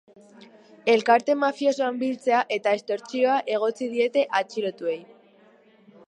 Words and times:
Elkarte 0.93 1.33
mafiosoan 1.41 1.99
biltzea 2.03 2.39
eta 2.57 2.73
estortsioa 2.77 3.35
egotzi 3.57 3.89
diete 3.91 4.23
atxilotuei. 4.41 4.97